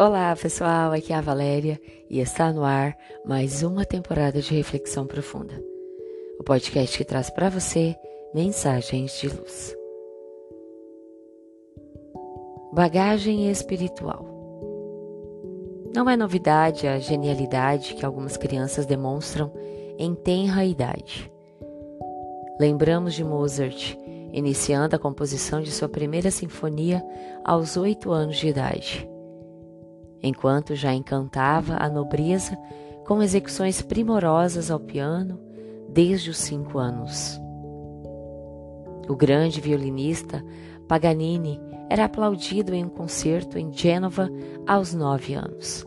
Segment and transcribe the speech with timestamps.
[0.00, 5.06] Olá pessoal, aqui é a Valéria e está no ar mais uma temporada de Reflexão
[5.06, 5.62] Profunda,
[6.38, 7.94] o podcast que traz para você
[8.34, 9.76] mensagens de luz.
[12.72, 14.24] Bagagem espiritual.
[15.94, 19.52] Não é novidade a genialidade que algumas crianças demonstram
[19.98, 21.30] em tenra idade.
[22.58, 23.98] Lembramos de Mozart
[24.32, 27.04] iniciando a composição de sua primeira sinfonia
[27.44, 29.09] aos oito anos de idade,
[30.22, 32.56] enquanto já encantava a nobreza
[33.06, 35.38] com execuções primorosas ao piano
[35.88, 37.40] desde os cinco anos.
[39.08, 40.44] O grande violinista
[40.86, 44.30] Paganini era aplaudido em um concerto em Gênova
[44.66, 45.84] aos nove anos.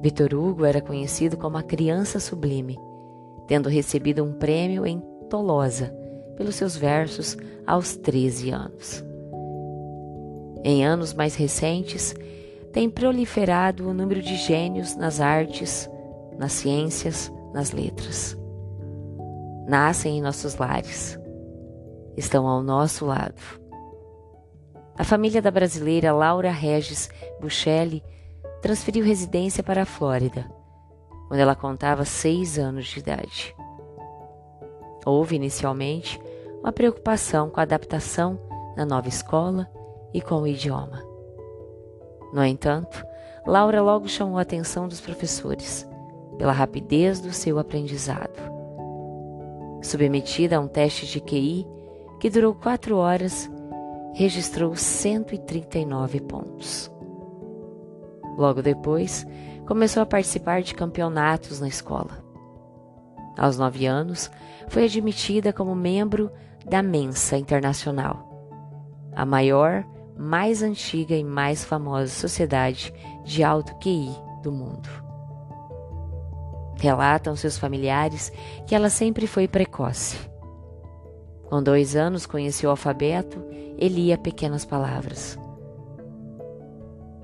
[0.00, 2.78] Vitor Hugo era conhecido como a criança sublime,
[3.46, 5.94] tendo recebido um prêmio em Tolosa
[6.36, 9.04] pelos seus versos aos 13 anos.
[10.62, 12.14] Em anos mais recentes,
[12.72, 15.90] tem proliferado o número de gênios nas artes,
[16.38, 18.36] nas ciências, nas letras.
[19.66, 21.18] Nascem em nossos lares,
[22.16, 23.40] estão ao nosso lado.
[24.96, 27.08] A família da brasileira Laura Regis
[27.40, 28.02] Buchelli
[28.60, 30.50] transferiu residência para a Flórida,
[31.28, 33.54] quando ela contava seis anos de idade.
[35.06, 36.20] Houve inicialmente
[36.60, 38.38] uma preocupação com a adaptação
[38.76, 39.68] na nova escola
[40.12, 41.09] e com o idioma.
[42.32, 43.04] No entanto,
[43.46, 45.88] Laura logo chamou a atenção dos professores
[46.38, 48.50] pela rapidez do seu aprendizado.
[49.82, 51.66] Submetida a um teste de QI
[52.20, 53.50] que durou quatro horas,
[54.14, 56.90] registrou 139 pontos.
[58.36, 59.26] Logo depois,
[59.66, 62.24] começou a participar de campeonatos na escola.
[63.38, 64.30] Aos nove anos,
[64.68, 66.30] foi admitida como membro
[66.64, 68.28] da Mensa Internacional,
[69.14, 69.84] a maior,
[70.20, 72.92] mais antiga e mais famosa sociedade
[73.24, 74.10] de alto QI
[74.42, 74.86] do mundo.
[76.78, 78.30] Relatam seus familiares
[78.66, 80.18] que ela sempre foi precoce.
[81.48, 83.42] Com dois anos conheceu o alfabeto
[83.78, 85.38] e lia pequenas palavras.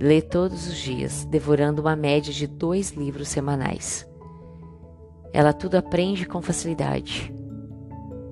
[0.00, 4.08] Lê todos os dias, devorando uma média de dois livros semanais.
[5.30, 7.34] Ela tudo aprende com facilidade.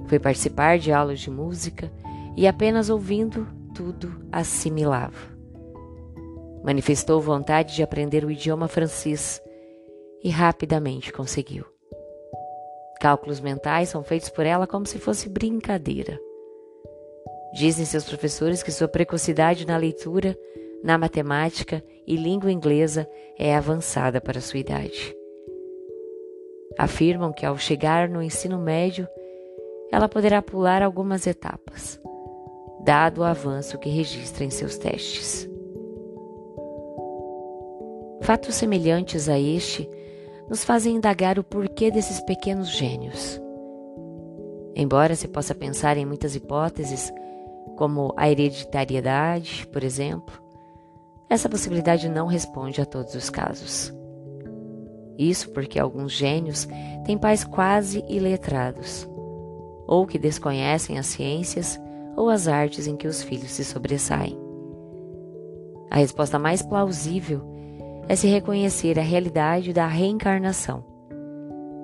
[0.06, 1.92] Foi participar de aulas de música
[2.34, 5.36] e apenas ouvindo tudo assimilava.
[6.64, 9.40] Manifestou vontade de aprender o idioma francês
[10.24, 11.64] e rapidamente conseguiu.
[12.98, 16.18] Cálculos mentais são feitos por ela como se fosse brincadeira.
[17.52, 20.36] Dizem seus professores que sua precocidade na leitura,
[20.82, 23.08] na matemática e língua inglesa
[23.38, 25.14] é avançada para sua idade.
[26.78, 29.06] Afirmam que ao chegar no ensino médio,
[29.92, 32.00] ela poderá pular algumas etapas,
[32.86, 35.48] dado o avanço que registra em seus testes.
[38.22, 39.90] Fatos semelhantes a este
[40.48, 43.40] nos fazem indagar o porquê desses pequenos gênios.
[44.76, 47.12] Embora se possa pensar em muitas hipóteses,
[47.76, 50.40] como a hereditariedade, por exemplo,
[51.28, 53.92] essa possibilidade não responde a todos os casos.
[55.18, 56.68] Isso porque alguns gênios
[57.04, 59.08] têm pais quase iletrados
[59.88, 61.80] ou que desconhecem as ciências
[62.16, 64.38] ou as artes em que os filhos se sobressaem.
[65.90, 67.42] A resposta mais plausível
[68.08, 70.84] é se reconhecer a realidade da reencarnação,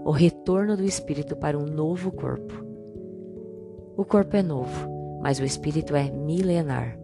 [0.04, 2.64] o retorno do espírito para um novo corpo.
[3.96, 4.88] O corpo é novo,
[5.20, 6.98] mas o espírito é milenar.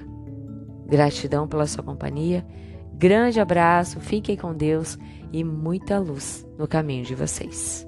[0.86, 2.46] Gratidão pela sua companhia,
[2.94, 4.98] grande abraço, fiquem com Deus
[5.30, 7.86] e muita luz no caminho de vocês.